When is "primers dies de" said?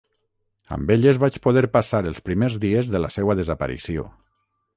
2.31-3.03